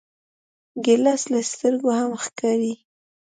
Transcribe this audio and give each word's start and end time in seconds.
ګیلاس 0.85 1.23
له 1.31 1.39
سترګو 1.51 1.89
هم 1.99 2.11
ښکاري. 2.23 2.73